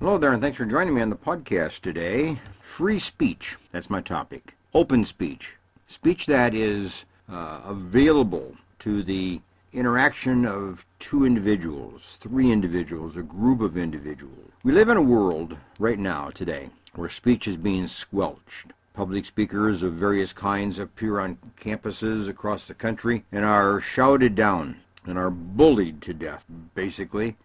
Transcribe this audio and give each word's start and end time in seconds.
Hello 0.00 0.16
there, 0.16 0.30
and 0.32 0.40
thanks 0.40 0.56
for 0.56 0.64
joining 0.64 0.94
me 0.94 1.02
on 1.02 1.10
the 1.10 1.16
podcast 1.16 1.80
today. 1.80 2.40
Free 2.60 3.00
speech, 3.00 3.56
that's 3.72 3.90
my 3.90 4.00
topic. 4.00 4.54
Open 4.72 5.04
speech, 5.04 5.56
speech 5.88 6.26
that 6.26 6.54
is 6.54 7.04
uh, 7.28 7.62
available 7.64 8.54
to 8.78 9.02
the 9.02 9.40
interaction 9.72 10.46
of 10.46 10.86
two 11.00 11.24
individuals, 11.24 12.16
three 12.20 12.52
individuals, 12.52 13.16
a 13.16 13.22
group 13.22 13.60
of 13.60 13.76
individuals. 13.76 14.52
We 14.62 14.70
live 14.70 14.88
in 14.88 14.96
a 14.96 15.02
world 15.02 15.56
right 15.80 15.98
now, 15.98 16.30
today, 16.30 16.70
where 16.94 17.08
speech 17.08 17.48
is 17.48 17.56
being 17.56 17.88
squelched. 17.88 18.72
Public 18.94 19.26
speakers 19.26 19.82
of 19.82 19.94
various 19.94 20.32
kinds 20.32 20.78
appear 20.78 21.18
on 21.18 21.38
campuses 21.60 22.28
across 22.28 22.68
the 22.68 22.74
country 22.74 23.24
and 23.32 23.44
are 23.44 23.80
shouted 23.80 24.36
down 24.36 24.76
and 25.04 25.18
are 25.18 25.30
bullied 25.30 26.00
to 26.02 26.14
death, 26.14 26.46
basically, 26.76 27.36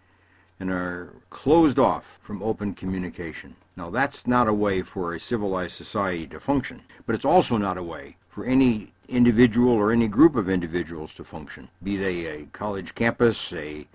and 0.59 0.69
are 0.69 1.13
closed 1.29 1.79
off 1.79 2.17
from 2.21 2.43
open 2.43 2.73
communication. 2.73 3.55
Now, 3.75 3.89
that's 3.89 4.27
not 4.27 4.47
a 4.47 4.53
way 4.53 4.81
for 4.81 5.13
a 5.13 5.19
civilized 5.19 5.75
society 5.75 6.27
to 6.27 6.39
function, 6.39 6.81
but 7.05 7.15
it's 7.15 7.25
also 7.25 7.57
not 7.57 7.77
a 7.77 7.83
way 7.83 8.17
for 8.29 8.45
any 8.45 8.93
individual 9.07 9.71
or 9.73 9.91
any 9.91 10.07
group 10.07 10.35
of 10.35 10.49
individuals 10.49 11.13
to 11.15 11.23
function, 11.23 11.69
be 11.81 11.97
they 11.97 12.25
a 12.25 12.45
college 12.47 12.95
campus, 12.95 13.53
a 13.53 13.87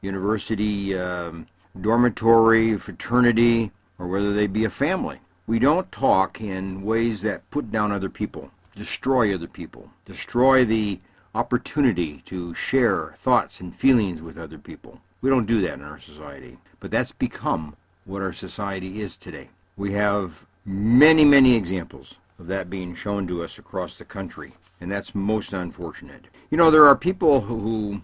university 0.00 0.96
um, 0.98 1.46
dormitory, 1.80 2.76
fraternity, 2.76 3.70
or 3.98 4.08
whether 4.08 4.32
they 4.32 4.46
be 4.46 4.64
a 4.64 4.70
family. 4.70 5.18
We 5.46 5.58
don't 5.58 5.90
talk 5.92 6.40
in 6.40 6.82
ways 6.82 7.22
that 7.22 7.48
put 7.50 7.70
down 7.70 7.92
other 7.92 8.08
people, 8.08 8.50
destroy 8.74 9.34
other 9.34 9.48
people, 9.48 9.90
destroy 10.04 10.64
the 10.64 11.00
opportunity 11.34 12.22
to 12.26 12.54
share 12.54 13.14
thoughts 13.16 13.60
and 13.60 13.74
feelings 13.74 14.22
with 14.22 14.38
other 14.38 14.58
people. 14.58 15.00
We 15.24 15.30
don't 15.30 15.46
do 15.46 15.62
that 15.62 15.78
in 15.78 15.82
our 15.82 15.98
society. 15.98 16.58
But 16.80 16.90
that's 16.90 17.10
become 17.10 17.76
what 18.04 18.20
our 18.20 18.34
society 18.34 19.00
is 19.00 19.16
today. 19.16 19.48
We 19.74 19.94
have 19.94 20.44
many, 20.66 21.24
many 21.24 21.56
examples 21.56 22.16
of 22.38 22.46
that 22.48 22.68
being 22.68 22.94
shown 22.94 23.26
to 23.28 23.42
us 23.42 23.58
across 23.58 23.96
the 23.96 24.04
country, 24.04 24.52
and 24.82 24.92
that's 24.92 25.14
most 25.14 25.54
unfortunate. 25.54 26.26
You 26.50 26.58
know, 26.58 26.70
there 26.70 26.86
are 26.86 26.94
people 26.94 27.40
who 27.40 28.02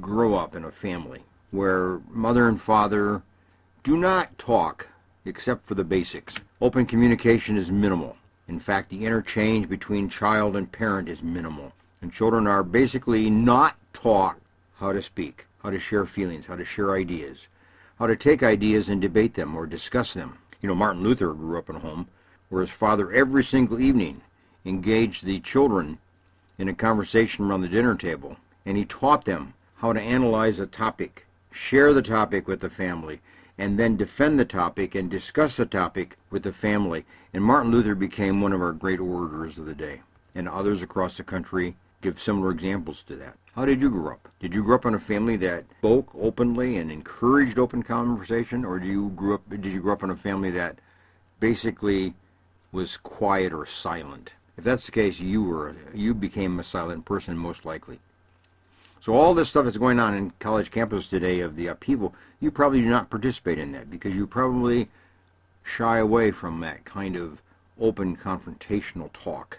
grow 0.00 0.36
up 0.36 0.54
in 0.54 0.62
a 0.62 0.70
family 0.70 1.24
where 1.50 2.00
mother 2.10 2.46
and 2.46 2.62
father 2.62 3.22
do 3.82 3.96
not 3.96 4.38
talk 4.38 4.86
except 5.24 5.66
for 5.66 5.74
the 5.74 5.82
basics. 5.82 6.36
Open 6.60 6.86
communication 6.86 7.56
is 7.56 7.72
minimal. 7.72 8.16
In 8.46 8.60
fact, 8.60 8.90
the 8.90 9.04
interchange 9.04 9.68
between 9.68 10.08
child 10.08 10.54
and 10.54 10.70
parent 10.70 11.08
is 11.08 11.24
minimal. 11.24 11.72
And 12.02 12.12
children 12.12 12.46
are 12.46 12.62
basically 12.62 13.30
not 13.30 13.74
taught 13.92 14.38
how 14.76 14.92
to 14.92 15.02
speak 15.02 15.46
how 15.66 15.70
to 15.70 15.80
share 15.80 16.06
feelings, 16.06 16.46
how 16.46 16.54
to 16.54 16.64
share 16.64 16.94
ideas, 16.94 17.48
how 17.98 18.06
to 18.06 18.14
take 18.14 18.40
ideas 18.40 18.88
and 18.88 19.02
debate 19.02 19.34
them 19.34 19.56
or 19.56 19.66
discuss 19.66 20.14
them. 20.14 20.38
You 20.60 20.68
know, 20.68 20.76
Martin 20.76 21.02
Luther 21.02 21.34
grew 21.34 21.58
up 21.58 21.68
in 21.68 21.74
a 21.74 21.80
home 21.80 22.06
where 22.48 22.60
his 22.60 22.70
father 22.70 23.10
every 23.10 23.42
single 23.42 23.80
evening 23.80 24.22
engaged 24.64 25.24
the 25.24 25.40
children 25.40 25.98
in 26.56 26.68
a 26.68 26.72
conversation 26.72 27.44
around 27.44 27.62
the 27.62 27.68
dinner 27.68 27.96
table, 27.96 28.36
and 28.64 28.76
he 28.76 28.84
taught 28.84 29.24
them 29.24 29.54
how 29.78 29.92
to 29.92 30.00
analyze 30.00 30.60
a 30.60 30.68
topic, 30.68 31.26
share 31.50 31.92
the 31.92 32.00
topic 32.00 32.46
with 32.46 32.60
the 32.60 32.70
family, 32.70 33.20
and 33.58 33.76
then 33.76 33.96
defend 33.96 34.38
the 34.38 34.44
topic 34.44 34.94
and 34.94 35.10
discuss 35.10 35.56
the 35.56 35.66
topic 35.66 36.16
with 36.30 36.44
the 36.44 36.52
family. 36.52 37.04
And 37.32 37.42
Martin 37.42 37.72
Luther 37.72 37.96
became 37.96 38.40
one 38.40 38.52
of 38.52 38.62
our 38.62 38.72
great 38.72 39.00
orators 39.00 39.58
of 39.58 39.66
the 39.66 39.74
day. 39.74 40.02
And 40.32 40.48
others 40.48 40.80
across 40.80 41.16
the 41.16 41.24
country 41.24 41.74
give 42.06 42.20
similar 42.20 42.52
examples 42.52 43.02
to 43.02 43.16
that. 43.16 43.34
How 43.56 43.64
did 43.64 43.82
you 43.82 43.90
grow 43.90 44.12
up? 44.12 44.28
Did 44.38 44.54
you 44.54 44.62
grow 44.62 44.76
up 44.76 44.86
in 44.86 44.94
a 44.94 44.98
family 44.98 45.36
that 45.38 45.64
spoke 45.80 46.08
openly 46.14 46.76
and 46.76 46.92
encouraged 46.92 47.58
open 47.58 47.82
conversation, 47.82 48.64
or 48.64 48.78
do 48.78 48.86
you 48.86 49.08
grew 49.10 49.34
up? 49.34 49.42
Did 49.50 49.66
you 49.66 49.80
grow 49.80 49.94
up 49.94 50.04
in 50.04 50.10
a 50.10 50.16
family 50.16 50.52
that 50.52 50.78
basically 51.40 52.14
was 52.70 52.96
quiet 52.96 53.52
or 53.52 53.66
silent? 53.66 54.34
If 54.56 54.62
that's 54.62 54.86
the 54.86 54.92
case, 54.92 55.18
you 55.18 55.42
were 55.42 55.74
you 55.92 56.14
became 56.14 56.60
a 56.60 56.62
silent 56.62 57.06
person 57.06 57.36
most 57.36 57.64
likely. 57.64 57.98
So 59.00 59.14
all 59.14 59.34
this 59.34 59.48
stuff 59.48 59.64
that's 59.64 59.76
going 59.76 59.98
on 59.98 60.14
in 60.14 60.32
college 60.38 60.70
campuses 60.70 61.10
today 61.10 61.40
of 61.40 61.56
the 61.56 61.66
upheaval, 61.66 62.14
you 62.38 62.52
probably 62.52 62.82
do 62.82 62.88
not 62.88 63.10
participate 63.10 63.58
in 63.58 63.72
that 63.72 63.90
because 63.90 64.14
you 64.14 64.28
probably 64.28 64.88
shy 65.64 65.98
away 65.98 66.30
from 66.30 66.60
that 66.60 66.84
kind 66.84 67.16
of 67.16 67.42
open 67.80 68.16
confrontational 68.16 69.12
talk 69.12 69.58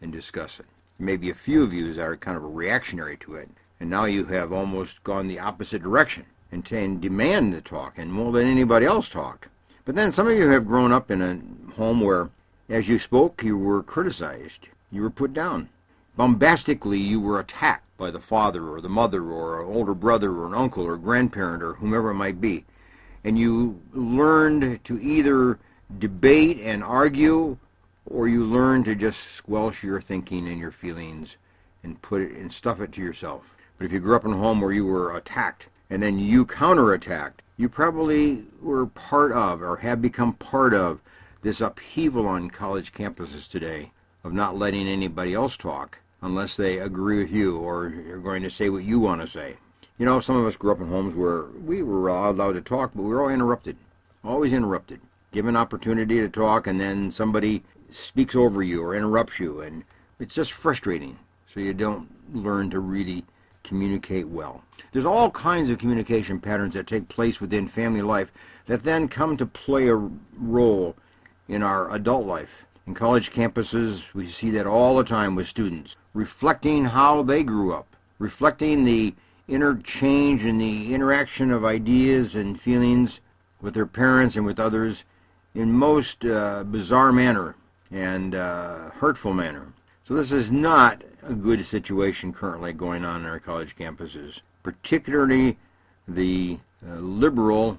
and 0.00 0.12
discuss 0.12 0.60
it 0.60 0.66
maybe 0.98 1.30
a 1.30 1.34
few 1.34 1.62
of 1.62 1.72
you 1.72 2.00
are 2.00 2.16
kind 2.16 2.36
of 2.36 2.54
reactionary 2.54 3.16
to 3.18 3.36
it, 3.36 3.48
and 3.80 3.88
now 3.88 4.04
you 4.04 4.24
have 4.26 4.52
almost 4.52 5.02
gone 5.04 5.28
the 5.28 5.38
opposite 5.38 5.82
direction 5.82 6.24
and, 6.50 6.70
and 6.72 7.00
demand 7.00 7.52
to 7.52 7.60
talk 7.60 7.98
and 7.98 8.16
won't 8.16 8.34
let 8.34 8.44
anybody 8.44 8.86
else 8.86 9.08
talk. 9.08 9.48
But 9.84 9.94
then 9.94 10.12
some 10.12 10.28
of 10.28 10.36
you 10.36 10.48
have 10.48 10.66
grown 10.66 10.92
up 10.92 11.10
in 11.10 11.22
a 11.22 11.72
home 11.74 12.00
where, 12.00 12.30
as 12.68 12.88
you 12.88 12.98
spoke, 12.98 13.42
you 13.42 13.56
were 13.56 13.82
criticized, 13.82 14.66
you 14.90 15.02
were 15.02 15.10
put 15.10 15.32
down. 15.32 15.68
Bombastically, 16.16 16.98
you 16.98 17.20
were 17.20 17.40
attacked 17.40 17.84
by 17.96 18.10
the 18.10 18.20
father 18.20 18.68
or 18.68 18.80
the 18.80 18.88
mother 18.88 19.30
or 19.30 19.62
an 19.62 19.68
older 19.68 19.94
brother 19.94 20.32
or 20.32 20.46
an 20.46 20.54
uncle 20.54 20.84
or 20.84 20.96
grandparent 20.96 21.62
or 21.62 21.74
whomever 21.74 22.10
it 22.10 22.14
might 22.14 22.40
be. 22.40 22.64
And 23.24 23.38
you 23.38 23.80
learned 23.92 24.84
to 24.84 25.00
either 25.00 25.58
debate 25.98 26.60
and 26.60 26.82
argue 26.82 27.56
or 28.10 28.28
you 28.28 28.44
learn 28.44 28.84
to 28.84 28.94
just 28.94 29.22
squelch 29.32 29.82
your 29.82 30.00
thinking 30.00 30.48
and 30.48 30.58
your 30.58 30.70
feelings 30.70 31.36
and 31.82 32.00
put 32.02 32.22
it 32.22 32.32
and 32.32 32.52
stuff 32.52 32.80
it 32.80 32.92
to 32.92 33.00
yourself. 33.00 33.56
But 33.76 33.84
if 33.84 33.92
you 33.92 34.00
grew 34.00 34.16
up 34.16 34.24
in 34.24 34.32
a 34.32 34.36
home 34.36 34.60
where 34.60 34.72
you 34.72 34.86
were 34.86 35.16
attacked 35.16 35.68
and 35.90 36.02
then 36.02 36.18
you 36.18 36.44
counterattacked, 36.44 37.40
you 37.56 37.68
probably 37.68 38.44
were 38.60 38.86
part 38.86 39.32
of 39.32 39.62
or 39.62 39.76
have 39.78 40.02
become 40.02 40.32
part 40.34 40.74
of 40.74 41.00
this 41.42 41.60
upheaval 41.60 42.26
on 42.26 42.50
college 42.50 42.92
campuses 42.92 43.48
today 43.48 43.92
of 44.24 44.32
not 44.32 44.56
letting 44.56 44.88
anybody 44.88 45.34
else 45.34 45.56
talk 45.56 45.98
unless 46.22 46.56
they 46.56 46.78
agree 46.78 47.18
with 47.18 47.30
you 47.30 47.56
or 47.58 47.88
you're 47.88 48.18
going 48.18 48.42
to 48.42 48.50
say 48.50 48.68
what 48.68 48.82
you 48.84 48.98
want 48.98 49.20
to 49.20 49.26
say. 49.26 49.56
You 49.98 50.06
know, 50.06 50.20
some 50.20 50.36
of 50.36 50.46
us 50.46 50.56
grew 50.56 50.72
up 50.72 50.80
in 50.80 50.88
homes 50.88 51.14
where 51.14 51.44
we 51.64 51.82
were 51.82 52.08
allowed 52.08 52.52
to 52.52 52.60
talk, 52.60 52.92
but 52.94 53.02
we 53.02 53.10
were 53.10 53.22
all 53.22 53.28
interrupted, 53.28 53.76
always 54.24 54.52
interrupted. 54.52 55.00
Given 55.30 55.56
opportunity 55.56 56.20
to 56.20 56.28
talk, 56.28 56.66
and 56.66 56.80
then 56.80 57.10
somebody 57.10 57.62
speaks 57.90 58.34
over 58.34 58.62
you 58.62 58.82
or 58.82 58.94
interrupts 58.94 59.38
you, 59.38 59.60
and 59.60 59.84
it's 60.18 60.34
just 60.34 60.52
frustrating. 60.52 61.18
So 61.52 61.60
you 61.60 61.74
don't 61.74 62.08
learn 62.34 62.70
to 62.70 62.80
really 62.80 63.24
communicate 63.62 64.28
well. 64.28 64.62
There's 64.92 65.06
all 65.06 65.30
kinds 65.30 65.70
of 65.70 65.78
communication 65.78 66.40
patterns 66.40 66.74
that 66.74 66.86
take 66.86 67.08
place 67.08 67.40
within 67.40 67.68
family 67.68 68.02
life 68.02 68.32
that 68.66 68.82
then 68.82 69.08
come 69.08 69.36
to 69.36 69.46
play 69.46 69.88
a 69.88 69.96
role 70.36 70.96
in 71.48 71.62
our 71.62 71.92
adult 71.92 72.26
life. 72.26 72.64
In 72.86 72.94
college 72.94 73.30
campuses, 73.30 74.14
we 74.14 74.26
see 74.26 74.50
that 74.50 74.66
all 74.66 74.96
the 74.96 75.04
time 75.04 75.34
with 75.34 75.46
students, 75.46 75.96
reflecting 76.14 76.86
how 76.86 77.22
they 77.22 77.42
grew 77.42 77.74
up, 77.74 77.96
reflecting 78.18 78.84
the 78.84 79.14
interchange 79.46 80.44
and 80.44 80.60
the 80.60 80.94
interaction 80.94 81.50
of 81.50 81.64
ideas 81.64 82.34
and 82.34 82.60
feelings 82.60 83.20
with 83.60 83.74
their 83.74 83.86
parents 83.86 84.36
and 84.36 84.46
with 84.46 84.60
others 84.60 85.04
in 85.54 85.72
most 85.72 86.24
uh, 86.24 86.64
bizarre 86.64 87.12
manner 87.12 87.56
and 87.90 88.34
uh, 88.34 88.90
hurtful 88.90 89.32
manner. 89.32 89.72
So 90.04 90.14
this 90.14 90.32
is 90.32 90.50
not 90.50 91.02
a 91.22 91.34
good 91.34 91.64
situation 91.64 92.32
currently 92.32 92.72
going 92.72 93.04
on 93.04 93.20
in 93.20 93.26
our 93.26 93.38
college 93.38 93.76
campuses, 93.76 94.40
particularly 94.62 95.58
the 96.06 96.58
uh, 96.86 96.94
liberal 96.96 97.78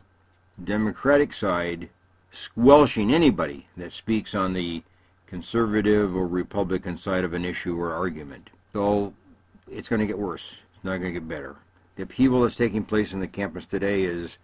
Democratic 0.63 1.33
side 1.33 1.89
squelching 2.31 3.13
anybody 3.13 3.67
that 3.77 3.91
speaks 3.91 4.35
on 4.35 4.53
the 4.53 4.83
conservative 5.25 6.15
or 6.15 6.27
Republican 6.27 6.97
side 6.97 7.23
of 7.23 7.33
an 7.33 7.45
issue 7.45 7.79
or 7.79 7.93
argument. 7.93 8.49
So 8.73 9.13
it's 9.71 9.89
going 9.89 10.01
to 10.01 10.07
get 10.07 10.17
worse. 10.17 10.55
It's 10.75 10.83
not 10.83 10.97
going 10.97 11.13
to 11.13 11.19
get 11.19 11.27
better. 11.27 11.55
The 11.95 12.03
upheaval 12.03 12.41
that's 12.41 12.55
taking 12.55 12.83
place 12.83 13.13
in 13.13 13.19
the 13.19 13.27
campus 13.27 13.65
today 13.65 14.03
is 14.03 14.37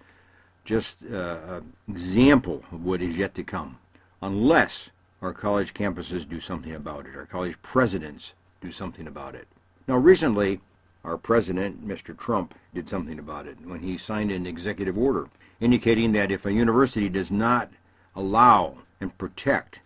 just 0.64 1.04
uh, 1.04 1.38
an 1.48 1.74
example 1.88 2.64
of 2.72 2.84
what 2.84 3.02
is 3.02 3.18
yet 3.18 3.36
to 3.36 3.44
come. 3.44 3.78
Unless 4.22 4.90
our 5.26 5.34
college 5.34 5.74
campuses 5.74 6.30
do 6.30 6.40
something 6.40 6.76
about 6.76 7.08
it. 7.08 7.16
Our 7.16 7.26
college 7.26 7.60
presidents 7.64 8.34
do 8.62 8.72
something 8.72 9.08
about 9.08 9.34
it. 9.34 9.48
Now, 9.88 9.98
recently, 9.98 10.62
our 11.04 11.18
president, 11.18 11.86
Mr. 11.86 12.16
Trump, 12.16 12.54
did 12.76 12.88
something 12.88 13.18
about 13.18 13.48
it 13.48 13.58
when 13.66 13.80
he 13.80 13.98
signed 13.98 14.32
an 14.32 14.46
executive 14.46 14.98
order 14.98 15.28
indicating 15.60 16.12
that 16.12 16.32
if 16.32 16.46
a 16.46 16.54
university 16.54 17.10
does 17.10 17.32
not 17.32 17.72
allow 18.16 18.76
and 19.02 19.18
protect 19.18 19.80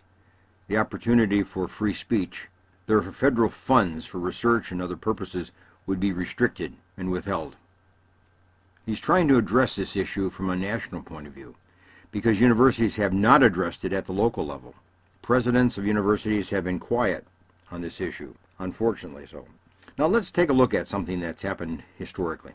the 0.68 0.76
opportunity 0.76 1.42
for 1.42 1.66
free 1.66 1.94
speech, 1.94 2.48
their 2.86 3.00
federal 3.00 3.48
funds 3.48 4.04
for 4.04 4.18
research 4.18 4.70
and 4.70 4.82
other 4.82 4.96
purposes 4.96 5.52
would 5.86 6.00
be 6.00 6.12
restricted 6.12 6.74
and 6.98 7.10
withheld. 7.10 7.56
He's 8.84 9.00
trying 9.00 9.28
to 9.28 9.38
address 9.38 9.76
this 9.76 9.96
issue 9.96 10.28
from 10.28 10.50
a 10.50 10.56
national 10.56 11.02
point 11.02 11.26
of 11.26 11.32
view 11.32 11.54
because 12.10 12.40
universities 12.40 12.96
have 12.96 13.12
not 13.14 13.42
addressed 13.42 13.84
it 13.84 13.92
at 13.92 14.04
the 14.06 14.12
local 14.12 14.44
level. 14.44 14.74
Presidents 15.22 15.78
of 15.78 15.86
universities 15.86 16.50
have 16.50 16.64
been 16.64 16.78
quiet 16.78 17.26
on 17.70 17.80
this 17.80 18.00
issue, 18.00 18.34
unfortunately 18.58 19.26
so. 19.26 19.46
Now 19.98 20.06
let's 20.06 20.32
take 20.32 20.48
a 20.48 20.54
look 20.54 20.74
at 20.74 20.88
something 20.88 21.20
that's 21.20 21.42
happened 21.42 21.82
historically. 21.98 22.52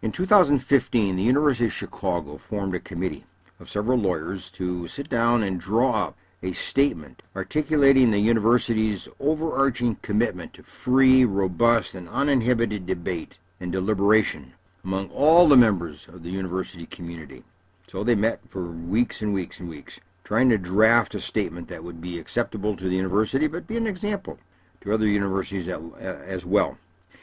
In 0.00 0.10
2015, 0.10 1.14
the 1.14 1.22
University 1.22 1.66
of 1.66 1.72
Chicago 1.72 2.38
formed 2.38 2.74
a 2.74 2.80
committee 2.80 3.24
of 3.60 3.70
several 3.70 3.98
lawyers 3.98 4.50
to 4.52 4.88
sit 4.88 5.08
down 5.08 5.42
and 5.42 5.60
draw 5.60 6.08
up 6.08 6.16
a 6.42 6.52
statement 6.52 7.22
articulating 7.36 8.10
the 8.10 8.18
university's 8.18 9.06
overarching 9.20 9.96
commitment 10.02 10.52
to 10.54 10.62
free, 10.62 11.24
robust, 11.24 11.94
and 11.94 12.08
uninhibited 12.08 12.84
debate 12.86 13.38
and 13.60 13.70
deliberation 13.70 14.54
among 14.82 15.08
all 15.10 15.46
the 15.46 15.56
members 15.56 16.08
of 16.08 16.24
the 16.24 16.30
university 16.30 16.86
community. 16.86 17.44
So 17.86 18.02
they 18.02 18.16
met 18.16 18.40
for 18.48 18.64
weeks 18.64 19.22
and 19.22 19.32
weeks 19.32 19.60
and 19.60 19.68
weeks, 19.68 20.00
trying 20.24 20.48
to 20.48 20.58
draft 20.58 21.14
a 21.14 21.20
statement 21.20 21.68
that 21.68 21.82
would 21.82 22.00
be 22.00 22.18
acceptable 22.18 22.76
to 22.76 22.88
the 22.88 22.96
university 22.96 23.46
but 23.46 23.66
be 23.66 23.76
an 23.76 23.86
example 23.86 24.38
to 24.80 24.92
other 24.92 25.06
universities 25.06 25.68
uh, 25.68 25.80
as 26.26 26.44
well. 26.44 26.78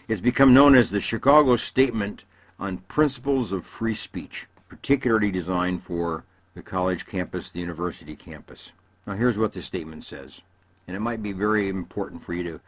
It's 0.07 0.21
become 0.21 0.53
known 0.53 0.75
as 0.75 0.89
the 0.89 0.99
Chicago 0.99 1.55
Statement 1.55 2.23
on 2.59 2.77
Principles 2.77 3.51
of 3.51 3.65
Free 3.65 3.93
Speech, 3.93 4.47
particularly 4.67 5.31
designed 5.31 5.83
for 5.83 6.23
the 6.55 6.61
college 6.61 7.05
campus, 7.05 7.49
the 7.49 7.59
university 7.59 8.15
campus. 8.15 8.71
Now, 9.05 9.13
here's 9.13 9.37
what 9.37 9.53
the 9.53 9.61
statement 9.61 10.03
says, 10.03 10.41
and 10.87 10.95
it 10.95 10.99
might 10.99 11.21
be 11.21 11.31
very 11.31 11.69
important 11.69 12.23
for 12.23 12.33
you 12.33 12.43
to 12.43 12.59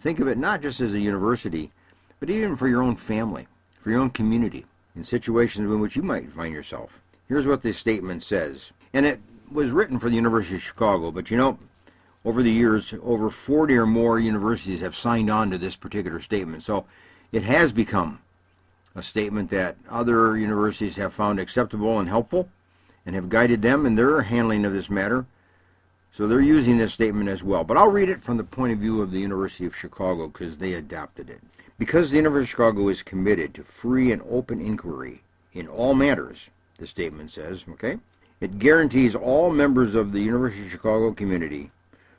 think 0.00 0.20
of 0.20 0.28
it 0.28 0.38
not 0.38 0.62
just 0.62 0.80
as 0.80 0.94
a 0.94 1.00
university, 1.00 1.70
but 2.20 2.30
even 2.30 2.56
for 2.56 2.68
your 2.68 2.82
own 2.82 2.96
family, 2.96 3.46
for 3.80 3.90
your 3.90 4.00
own 4.00 4.10
community, 4.10 4.66
in 4.96 5.04
situations 5.04 5.70
in 5.70 5.80
which 5.80 5.96
you 5.96 6.02
might 6.02 6.30
find 6.30 6.52
yourself. 6.52 7.00
Here's 7.28 7.46
what 7.46 7.62
this 7.62 7.76
statement 7.76 8.22
says, 8.22 8.72
and 8.92 9.06
it 9.06 9.20
was 9.52 9.70
written 9.70 9.98
for 9.98 10.08
the 10.08 10.16
University 10.16 10.56
of 10.56 10.62
Chicago, 10.62 11.10
but 11.10 11.30
you 11.30 11.36
know, 11.36 11.58
over 12.24 12.42
the 12.42 12.52
years, 12.52 12.94
over 13.02 13.30
40 13.30 13.76
or 13.76 13.86
more 13.86 14.18
universities 14.18 14.80
have 14.80 14.96
signed 14.96 15.30
on 15.30 15.50
to 15.50 15.58
this 15.58 15.76
particular 15.76 16.20
statement. 16.20 16.62
So 16.62 16.84
it 17.32 17.44
has 17.44 17.72
become 17.72 18.20
a 18.94 19.02
statement 19.02 19.50
that 19.50 19.76
other 19.88 20.36
universities 20.36 20.96
have 20.96 21.12
found 21.12 21.38
acceptable 21.38 21.98
and 21.98 22.08
helpful 22.08 22.48
and 23.06 23.14
have 23.14 23.28
guided 23.28 23.62
them 23.62 23.86
in 23.86 23.94
their 23.94 24.22
handling 24.22 24.64
of 24.64 24.72
this 24.72 24.90
matter. 24.90 25.24
So 26.12 26.26
they're 26.26 26.40
using 26.40 26.78
this 26.78 26.92
statement 26.92 27.28
as 27.28 27.44
well. 27.44 27.64
But 27.64 27.76
I'll 27.76 27.88
read 27.88 28.08
it 28.08 28.22
from 28.22 28.36
the 28.36 28.44
point 28.44 28.72
of 28.72 28.80
view 28.80 29.00
of 29.00 29.12
the 29.12 29.20
University 29.20 29.66
of 29.66 29.76
Chicago 29.76 30.26
because 30.26 30.58
they 30.58 30.74
adopted 30.74 31.30
it. 31.30 31.40
Because 31.78 32.10
the 32.10 32.16
University 32.16 32.46
of 32.46 32.50
Chicago 32.50 32.88
is 32.88 33.02
committed 33.02 33.54
to 33.54 33.62
free 33.62 34.10
and 34.10 34.20
open 34.28 34.60
inquiry 34.60 35.22
in 35.52 35.68
all 35.68 35.94
matters, 35.94 36.50
the 36.78 36.86
statement 36.86 37.30
says, 37.30 37.64
okay? 37.70 37.98
It 38.40 38.60
guarantees 38.60 39.16
all 39.16 39.50
members 39.50 39.94
of 39.94 40.12
the 40.12 40.20
University 40.20 40.64
of 40.64 40.70
Chicago 40.70 41.12
community 41.12 41.72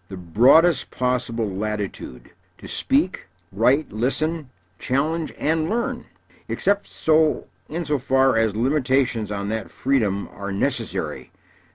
the 0.10 0.18
broadest 0.18 0.90
possible 0.90 1.48
latitude 1.48 2.32
to 2.58 2.68
speak, 2.68 3.28
write, 3.52 3.92
listen, 3.92 4.50
challenge, 4.80 5.32
and 5.38 5.70
learn, 5.70 6.06
except 6.48 6.88
so 6.88 7.46
insofar 7.70 8.36
as 8.36 8.56
limitations 8.56 9.32
on 9.32 9.50
that 9.50 9.70
freedom 9.70 10.28
are 10.34 10.52
necessary 10.52 11.32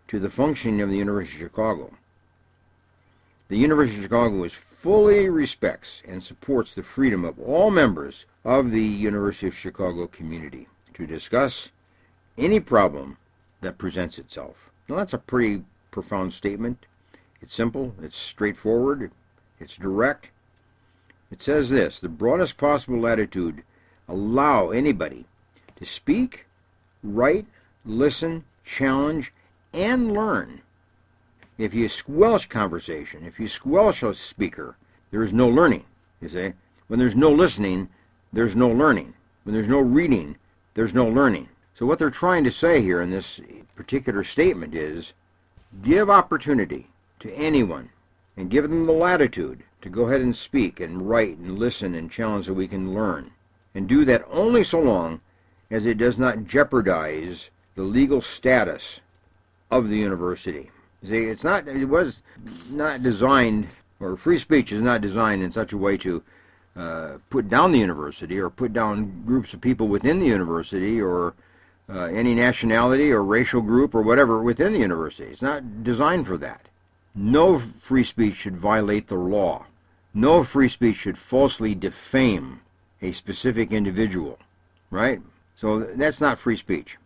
to 0.09 0.19
the 0.19 0.29
functioning 0.29 0.81
of 0.81 0.91
the 0.91 0.99
University 0.99 1.37
of 1.37 1.51
Chicago. 1.51 1.91
The 3.49 3.57
University 3.57 3.99
of 3.99 4.05
Chicago 4.05 4.43
is 4.43 4.53
fully 4.53 5.29
respects 5.29 6.03
and 6.07 6.23
supports 6.23 6.75
the 6.75 6.83
freedom 6.83 7.25
of 7.25 7.39
all 7.39 7.71
members 7.71 8.27
of 8.45 8.73
the 8.73 8.83
University 8.83 9.47
of 9.47 9.55
Chicago 9.55 10.09
community 10.09 10.67
to 10.95 11.07
discuss 11.07 11.71
any 12.37 12.59
problem 12.59 13.17
that 13.65 13.79
presents 13.79 14.19
itself. 14.19 14.71
Now, 14.89 14.97
that's 14.97 15.13
a 15.13 15.19
pretty 15.19 15.65
profound 15.91 16.33
statement. 16.33 16.87
It's 17.41 17.55
simple, 17.55 17.95
it's 18.03 18.17
straightforward, 18.17 19.11
it's 19.59 19.77
direct. 19.77 20.31
It 21.31 21.43
says 21.43 21.71
this 21.71 21.99
the 21.99 22.09
broadest 22.09 22.57
possible 22.57 23.01
latitude 23.01 23.63
allow 24.09 24.71
anybody 24.71 25.27
to 25.77 25.85
speak, 25.85 26.47
write, 27.03 27.47
listen, 27.85 28.45
challenge, 28.65 29.33
and 29.73 30.13
learn. 30.13 30.61
If 31.57 31.75
you 31.75 31.89
squelch 31.89 32.49
conversation, 32.49 33.25
if 33.25 33.41
you 33.41 33.49
squelch 33.49 34.03
a 34.03 34.15
speaker, 34.15 34.77
there 35.11 35.23
is 35.23 35.33
no 35.33 35.49
learning. 35.49 35.85
You 36.21 36.29
see? 36.29 36.53
When 36.89 36.99
there's 36.99 37.17
no 37.17 37.31
listening, 37.31 37.89
there's 38.33 38.57
no 38.57 38.69
learning. 38.69 39.15
When 39.45 39.55
there's 39.55 39.69
no 39.69 39.81
reading, 39.81 40.37
there's 40.75 40.95
no 40.95 41.07
learning. 41.07 41.49
So 41.75 41.87
what 41.87 41.99
they're 41.99 42.11
trying 42.11 42.45
to 42.45 42.53
say 42.53 42.81
here 42.81 43.03
in 43.03 43.11
this 43.11 43.41
particular 43.75 44.23
statement 44.23 44.75
is 44.75 45.13
give 45.83 46.09
opportunity 46.09 46.89
to 47.19 47.33
anyone 47.33 47.91
and 48.37 48.51
give 48.51 48.69
them 48.69 48.87
the 48.87 48.93
latitude 48.93 49.65
to 49.81 49.89
go 49.89 50.05
ahead 50.05 50.21
and 50.21 50.37
speak 50.37 50.79
and 50.79 51.09
write 51.09 51.37
and 51.39 51.59
listen 51.59 51.95
and 51.95 52.11
challenge 52.11 52.47
so 52.47 52.53
we 52.53 52.69
can 52.69 52.95
learn. 52.95 53.33
And 53.75 53.89
do 53.89 54.05
that 54.05 54.25
only 54.31 54.63
so 54.63 54.81
long 54.81 55.21
as 55.69 55.85
it 55.85 55.99
does 55.99 56.17
not 56.17 56.45
jeopardize 56.45 57.51
the 57.75 57.83
legal 57.83 58.21
status 58.21 59.01
of 59.69 59.89
the 59.89 59.99
university. 59.99 60.71
See, 61.03 61.25
it's 61.25 61.43
not 61.43 61.67
it 61.67 61.87
was 61.87 62.23
not 62.71 63.03
designed 63.03 63.67
or 63.99 64.17
free 64.17 64.39
speech 64.39 64.71
is 64.71 64.81
not 64.81 65.01
designed 65.01 65.43
in 65.43 65.51
such 65.51 65.73
a 65.73 65.79
way 65.79 65.97
to 65.99 66.23
uh, 66.77 67.19
put 67.31 67.49
down 67.49 67.73
the 67.73 67.79
university 67.79 68.39
or 68.39 68.49
put 68.49 68.73
down 68.73 69.25
groups 69.27 69.55
of 69.55 69.61
people 69.61 69.89
within 69.89 70.21
the 70.21 70.27
university 70.27 71.01
or 71.01 71.35
uh, 71.89 72.05
any 72.05 72.35
nationality 72.35 73.11
or 73.11 73.23
racial 73.23 73.61
group 73.61 73.95
or 73.95 74.03
whatever 74.03 74.43
within 74.43 74.73
the 74.73 74.79
university. 74.79 75.31
It's 75.31 75.43
not 75.43 75.85
designed 75.85 76.27
for 76.27 76.37
that. 76.39 76.69
No 77.15 77.59
free 77.59 78.05
speech 78.05 78.35
should 78.37 78.57
violate 78.57 79.09
the 79.09 79.17
law. 79.17 79.67
No 80.13 80.45
free 80.45 80.69
speech 80.69 80.97
should 80.97 81.19
falsely 81.19 81.75
defame 81.75 82.61
a 83.03 83.13
specific 83.13 83.73
individual, 83.73 84.39
right? 84.91 85.21
So 85.57 85.81
that's 85.81 86.21
not 86.21 86.39
free 86.39 86.57
speech. 86.57 86.97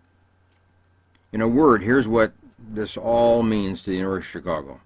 In 1.33 1.41
a 1.41 1.49
word, 1.49 1.83
here's 1.83 2.09
what 2.09 2.33
this 2.59 2.97
all 2.97 3.43
means 3.43 3.83
to 3.83 3.91
the 3.91 3.97
University 3.97 4.39
of 4.39 4.43
Chicago. 4.43 4.81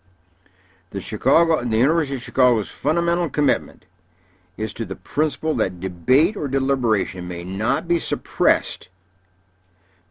The 0.91 1.01
Chicago, 1.01 1.65
the 1.65 1.79
University 1.79 2.17
of 2.17 2.23
Chicago's 2.23 2.69
fundamental 2.69 3.31
commitment 3.31 3.85
is 4.57 4.73
to 4.75 4.85
the 4.85 4.97
principle 4.97 5.55
that 5.55 5.81
debate 5.81 6.37
or 6.37 6.49
deliberation 6.49 7.27
may 7.27 7.45
not 7.45 7.89
be 7.89 7.99
suppressed 7.99 8.89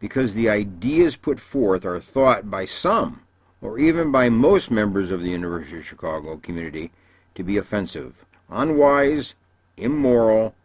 because 0.02 0.34
the 0.34 0.48
ideas 0.48 1.14
put 1.14 1.38
forth 1.38 1.84
are 1.84 2.00
thought 2.00 2.50
by 2.50 2.64
some, 2.64 3.22
or 3.60 3.78
even 3.78 4.10
by 4.10 4.28
most 4.28 4.68
members 4.68 5.12
of 5.12 5.22
the 5.22 5.30
University 5.30 5.78
of 5.78 5.86
Chicago 5.86 6.36
community, 6.38 6.90
to 7.36 7.44
be 7.44 7.56
offensive, 7.56 8.24
unwise, 8.50 9.34
immoral, 9.76 10.56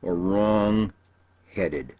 or 0.00 0.14
wrong 0.14 0.92
headed. 1.54 1.92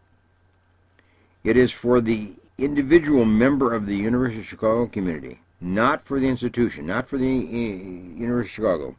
It 1.43 1.56
is 1.56 1.73
for 1.73 2.00
the 2.00 2.35
individual 2.58 3.25
member 3.25 3.75
of 3.75 3.87
the 3.87 3.97
University 3.97 4.43
of 4.43 4.47
Chicago 4.47 4.87
community, 4.87 5.40
not 5.61 6.04
for 6.04 6.21
the 6.21 6.28
institution, 6.28 6.87
not 6.87 7.09
for 7.09 7.19
the 7.19 7.26
uh, 7.26 8.21
University 8.21 8.40
of 8.40 8.50
Chicago, 8.50 8.97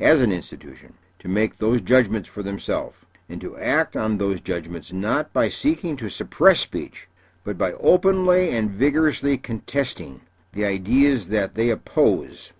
as 0.00 0.22
an 0.22 0.32
institution, 0.32 0.94
to 1.18 1.28
make 1.28 1.58
those 1.58 1.82
judgments 1.82 2.30
for 2.30 2.42
themselves, 2.42 2.96
and 3.28 3.38
to 3.42 3.58
act 3.58 3.96
on 3.96 4.16
those 4.16 4.40
judgments 4.40 4.94
not 4.94 5.30
by 5.34 5.50
seeking 5.50 5.94
to 5.98 6.08
suppress 6.08 6.60
speech, 6.60 7.06
but 7.44 7.58
by 7.58 7.72
openly 7.74 8.56
and 8.56 8.70
vigorously 8.70 9.36
contesting 9.38 10.20
the 10.52 10.64
ideas 10.64 11.28
that 11.28 11.54
they 11.54 11.70
oppose, 11.70 12.52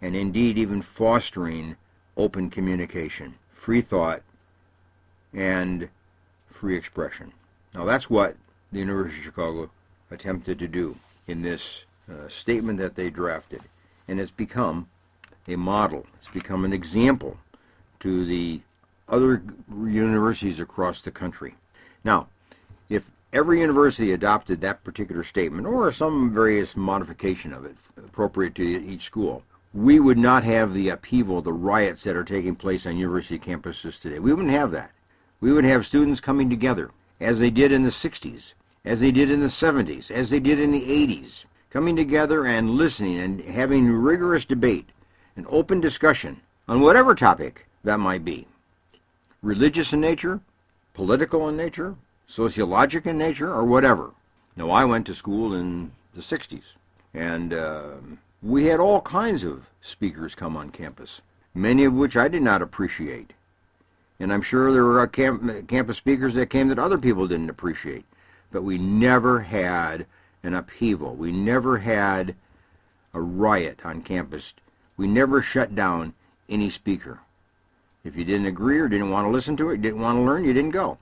and 0.00 0.16
indeed 0.16 0.58
even 0.58 0.82
fostering 0.82 1.76
open 2.16 2.50
communication, 2.50 3.34
free 3.52 3.80
thought, 3.80 4.22
and 5.32 5.88
free 6.50 6.76
expression. 6.76 7.32
Now 7.74 7.84
that's 7.84 8.10
what 8.10 8.36
the 8.72 8.80
University 8.80 9.20
of 9.20 9.24
Chicago 9.24 9.70
attempted 10.10 10.58
to 10.58 10.68
do 10.68 10.96
in 11.26 11.42
this 11.42 11.84
uh, 12.10 12.28
statement 12.28 12.78
that 12.78 12.96
they 12.96 13.10
drafted. 13.10 13.62
And 14.08 14.20
it's 14.20 14.30
become 14.30 14.88
a 15.46 15.56
model, 15.56 16.06
it's 16.18 16.28
become 16.28 16.64
an 16.64 16.72
example 16.72 17.36
to 18.00 18.24
the 18.24 18.60
other 19.08 19.42
universities 19.70 20.58
across 20.58 21.00
the 21.00 21.10
country. 21.10 21.54
Now, 22.04 22.28
if 22.88 23.10
every 23.32 23.60
university 23.60 24.12
adopted 24.12 24.60
that 24.60 24.84
particular 24.84 25.24
statement 25.24 25.66
or 25.66 25.90
some 25.90 26.32
various 26.32 26.76
modification 26.76 27.52
of 27.52 27.64
it 27.64 27.76
appropriate 27.96 28.54
to 28.54 28.62
each 28.62 29.04
school, 29.04 29.42
we 29.72 29.98
would 29.98 30.18
not 30.18 30.44
have 30.44 30.74
the 30.74 30.90
upheaval, 30.90 31.40
the 31.40 31.52
riots 31.52 32.02
that 32.04 32.16
are 32.16 32.24
taking 32.24 32.54
place 32.54 32.84
on 32.84 32.96
university 32.96 33.38
campuses 33.38 34.00
today. 34.00 34.18
We 34.18 34.32
wouldn't 34.32 34.52
have 34.52 34.70
that. 34.72 34.90
We 35.40 35.52
would 35.52 35.64
have 35.64 35.86
students 35.86 36.20
coming 36.20 36.50
together 36.50 36.90
as 37.20 37.38
they 37.38 37.50
did 37.50 37.72
in 37.72 37.82
the 37.82 37.90
60s, 37.90 38.52
as 38.84 39.00
they 39.00 39.10
did 39.10 39.30
in 39.30 39.40
the 39.40 39.46
70s, 39.46 40.10
as 40.10 40.28
they 40.28 40.40
did 40.40 40.60
in 40.60 40.72
the 40.72 40.84
80s, 40.84 41.46
coming 41.70 41.96
together 41.96 42.44
and 42.44 42.70
listening 42.70 43.18
and 43.18 43.40
having 43.40 43.90
rigorous 43.90 44.44
debate 44.44 44.90
and 45.36 45.46
open 45.48 45.80
discussion 45.80 46.40
on 46.68 46.80
whatever 46.80 47.14
topic 47.14 47.66
that 47.82 47.98
might 47.98 48.24
be 48.24 48.46
religious 49.40 49.92
in 49.92 50.00
nature, 50.00 50.40
political 50.94 51.48
in 51.48 51.56
nature, 51.56 51.96
sociologic 52.32 53.04
in 53.04 53.18
nature, 53.18 53.52
or 53.52 53.62
whatever. 53.62 54.10
Now, 54.56 54.70
I 54.70 54.86
went 54.86 55.06
to 55.06 55.14
school 55.14 55.52
in 55.52 55.92
the 56.14 56.22
60s, 56.22 56.72
and 57.12 57.52
uh, 57.52 57.92
we 58.42 58.66
had 58.66 58.80
all 58.80 59.02
kinds 59.02 59.44
of 59.44 59.66
speakers 59.82 60.34
come 60.34 60.56
on 60.56 60.70
campus, 60.70 61.20
many 61.54 61.84
of 61.84 61.92
which 61.92 62.16
I 62.16 62.28
did 62.28 62.40
not 62.40 62.62
appreciate. 62.62 63.34
And 64.18 64.32
I'm 64.32 64.40
sure 64.40 64.72
there 64.72 64.84
were 64.84 65.06
camp, 65.08 65.68
campus 65.68 65.98
speakers 65.98 66.32
that 66.34 66.46
came 66.46 66.68
that 66.68 66.78
other 66.78 66.96
people 66.96 67.28
didn't 67.28 67.50
appreciate. 67.50 68.06
But 68.50 68.62
we 68.62 68.78
never 68.78 69.40
had 69.40 70.06
an 70.42 70.54
upheaval. 70.54 71.14
We 71.14 71.32
never 71.32 71.78
had 71.78 72.34
a 73.12 73.20
riot 73.20 73.84
on 73.84 74.00
campus. 74.00 74.54
We 74.96 75.06
never 75.06 75.42
shut 75.42 75.74
down 75.74 76.14
any 76.48 76.70
speaker. 76.70 77.20
If 78.04 78.16
you 78.16 78.24
didn't 78.24 78.46
agree 78.46 78.78
or 78.78 78.88
didn't 78.88 79.10
want 79.10 79.26
to 79.26 79.30
listen 79.30 79.56
to 79.58 79.70
it, 79.70 79.82
didn't 79.82 80.00
want 80.00 80.16
to 80.16 80.22
learn, 80.22 80.44
you 80.44 80.54
didn't 80.54 80.70
go. 80.70 80.96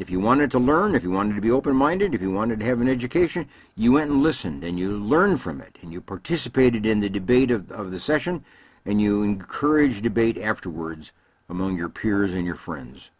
If 0.00 0.08
you 0.08 0.18
wanted 0.18 0.50
to 0.52 0.58
learn, 0.58 0.94
if 0.94 1.02
you 1.02 1.10
wanted 1.10 1.34
to 1.34 1.42
be 1.42 1.50
open-minded, 1.50 2.14
if 2.14 2.22
you 2.22 2.30
wanted 2.30 2.60
to 2.60 2.64
have 2.64 2.80
an 2.80 2.88
education, 2.88 3.46
you 3.76 3.92
went 3.92 4.10
and 4.10 4.22
listened 4.22 4.64
and 4.64 4.78
you 4.78 4.96
learned 4.96 5.42
from 5.42 5.60
it 5.60 5.76
and 5.82 5.92
you 5.92 6.00
participated 6.00 6.86
in 6.86 7.00
the 7.00 7.10
debate 7.10 7.50
of, 7.50 7.70
of 7.70 7.90
the 7.90 8.00
session 8.00 8.42
and 8.86 8.98
you 8.98 9.22
encouraged 9.22 10.02
debate 10.02 10.38
afterwards 10.38 11.12
among 11.50 11.76
your 11.76 11.90
peers 11.90 12.32
and 12.32 12.46
your 12.46 12.54
friends. 12.54 13.10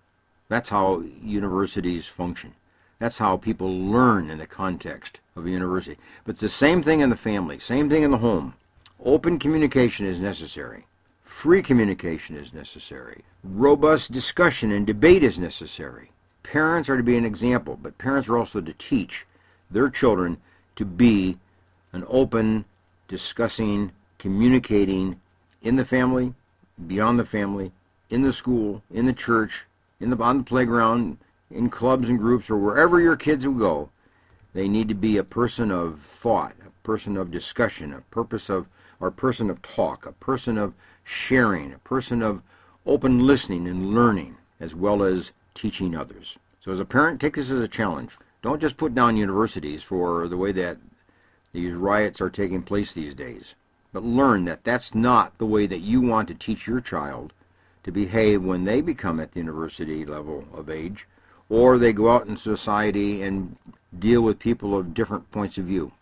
That's 0.48 0.70
how 0.70 1.00
universities 1.22 2.06
function. 2.06 2.54
That's 2.98 3.18
how 3.18 3.36
people 3.36 3.78
learn 3.78 4.30
in 4.30 4.38
the 4.38 4.46
context 4.46 5.20
of 5.36 5.44
a 5.44 5.50
university. 5.50 5.98
But 6.24 6.30
it's 6.30 6.40
the 6.40 6.48
same 6.48 6.82
thing 6.82 7.00
in 7.00 7.10
the 7.10 7.14
family, 7.14 7.58
same 7.58 7.90
thing 7.90 8.04
in 8.04 8.10
the 8.10 8.16
home. 8.16 8.54
Open 9.04 9.38
communication 9.38 10.06
is 10.06 10.18
necessary. 10.18 10.86
Free 11.24 11.60
communication 11.60 12.38
is 12.38 12.54
necessary. 12.54 13.22
Robust 13.44 14.12
discussion 14.12 14.72
and 14.72 14.86
debate 14.86 15.22
is 15.22 15.38
necessary. 15.38 16.12
Parents 16.42 16.88
are 16.88 16.96
to 16.96 17.02
be 17.02 17.16
an 17.16 17.24
example, 17.24 17.78
but 17.80 17.98
parents 17.98 18.28
are 18.28 18.36
also 18.36 18.60
to 18.60 18.72
teach 18.72 19.26
their 19.70 19.88
children 19.88 20.38
to 20.76 20.84
be 20.84 21.38
an 21.92 22.04
open, 22.08 22.64
discussing, 23.08 23.92
communicating 24.18 25.20
in 25.62 25.76
the 25.76 25.84
family, 25.84 26.34
beyond 26.86 27.18
the 27.18 27.24
family, 27.24 27.72
in 28.08 28.22
the 28.22 28.32
school, 28.32 28.82
in 28.90 29.06
the 29.06 29.12
church, 29.12 29.66
in 30.00 30.10
the 30.10 30.16
on 30.16 30.38
the 30.38 30.44
playground, 30.44 31.18
in 31.50 31.68
clubs 31.68 32.08
and 32.08 32.18
groups, 32.18 32.50
or 32.50 32.56
wherever 32.56 33.00
your 33.00 33.16
kids 33.16 33.46
will 33.46 33.54
go. 33.54 33.90
They 34.54 34.68
need 34.68 34.88
to 34.88 34.94
be 34.94 35.16
a 35.16 35.24
person 35.24 35.70
of 35.70 36.00
thought, 36.00 36.54
a 36.66 36.70
person 36.86 37.16
of 37.16 37.30
discussion, 37.30 37.92
a 37.92 38.00
purpose 38.10 38.48
of 38.48 38.66
or 38.98 39.08
a 39.08 39.12
person 39.12 39.48
of 39.48 39.62
talk, 39.62 40.06
a 40.06 40.12
person 40.12 40.58
of 40.58 40.74
sharing, 41.04 41.72
a 41.72 41.78
person 41.78 42.22
of 42.22 42.42
open 42.86 43.26
listening 43.26 43.66
and 43.66 43.94
learning, 43.94 44.36
as 44.58 44.74
well 44.74 45.02
as 45.02 45.32
teaching 45.54 45.94
others. 45.94 46.38
So 46.60 46.72
as 46.72 46.80
a 46.80 46.84
parent, 46.84 47.20
take 47.20 47.36
this 47.36 47.50
as 47.50 47.62
a 47.62 47.68
challenge. 47.68 48.16
Don't 48.42 48.60
just 48.60 48.76
put 48.76 48.94
down 48.94 49.16
universities 49.16 49.82
for 49.82 50.28
the 50.28 50.36
way 50.36 50.52
that 50.52 50.78
these 51.52 51.74
riots 51.74 52.20
are 52.20 52.30
taking 52.30 52.62
place 52.62 52.92
these 52.92 53.14
days, 53.14 53.54
but 53.92 54.04
learn 54.04 54.44
that 54.44 54.64
that's 54.64 54.94
not 54.94 55.36
the 55.38 55.46
way 55.46 55.66
that 55.66 55.80
you 55.80 56.00
want 56.00 56.28
to 56.28 56.34
teach 56.34 56.66
your 56.66 56.80
child 56.80 57.32
to 57.82 57.90
behave 57.90 58.42
when 58.42 58.64
they 58.64 58.80
become 58.80 59.20
at 59.20 59.32
the 59.32 59.40
university 59.40 60.04
level 60.04 60.46
of 60.52 60.70
age, 60.70 61.06
or 61.48 61.78
they 61.78 61.92
go 61.92 62.10
out 62.10 62.26
in 62.26 62.36
society 62.36 63.22
and 63.22 63.56
deal 63.98 64.20
with 64.20 64.38
people 64.38 64.76
of 64.76 64.94
different 64.94 65.30
points 65.30 65.58
of 65.58 65.64
view. 65.64 65.92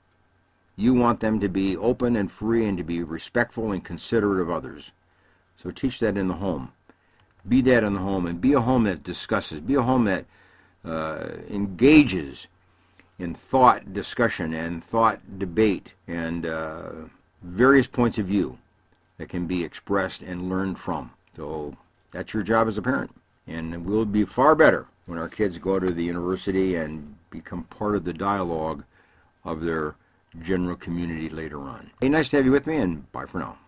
You 0.77 0.95
want 0.95 1.21
them 1.21 1.41
to 1.41 1.49
be 1.49 1.77
open 1.77 2.15
and 2.15 2.31
free 2.31 2.67
and 2.67 2.77
to 2.79 2.85
be 2.85 3.03
respectful 3.03 3.73
and 3.73 3.83
considerate 3.83 4.41
of 4.41 4.51
others. 4.51 4.93
So 5.61 5.71
teach 5.71 5.99
that 6.01 6.17
in 6.17 6.29
the 6.29 6.35
home 6.35 6.73
be 7.47 7.61
that 7.63 7.85
in 7.85 7.95
the 7.95 8.01
home 8.01 8.27
and 8.27 8.41
be 8.41 8.53
a 8.53 8.61
home 8.61 8.85
that 8.85 9.03
discusses, 9.03 9.61
be 9.61 9.75
a 9.75 9.83
home 9.83 10.05
that 10.05 10.25
uh, 10.85 11.29
engages 11.51 12.47
in 13.19 13.35
thought 13.35 13.93
discussion 13.93 14.55
and 14.55 14.83
thought 14.83 15.39
debate 15.39 15.93
and 16.07 16.47
uh, 16.47 16.91
various 17.43 17.87
points 17.87 18.19
of 18.19 18.27
view 18.27 18.59
that 19.19 19.29
can 19.29 19.47
be 19.47 19.65
expressed 19.65 20.23
and 20.23 20.49
learned 20.49 20.79
from. 20.79 21.11
So 21.37 21.77
that's 22.11 22.33
your 22.33 22.43
job 22.43 22.69
as 22.69 22.79
a 22.79 22.83
parent. 22.83 23.11
And 23.47 23.85
we'll 23.85 24.05
be 24.05 24.25
far 24.25 24.55
better 24.55 24.87
when 25.07 25.19
our 25.19 25.29
kids 25.29 25.59
go 25.59 25.79
to 25.79 25.91
the 25.91 26.05
university 26.05 26.77
and 26.77 27.17
become 27.31 27.65
part 27.65 27.97
of 27.97 28.05
the 28.05 28.13
dialogue 28.13 28.85
of 29.45 29.63
their 29.63 29.97
general 30.43 30.77
community 30.77 31.29
later 31.29 31.61
on. 31.61 31.91
Hey, 32.01 32.09
nice 32.09 32.29
to 32.29 32.37
have 32.37 32.45
you 32.45 32.53
with 32.53 32.67
me, 32.67 32.77
and 32.77 33.11
bye 33.13 33.27
for 33.27 33.39
now. 33.39 33.59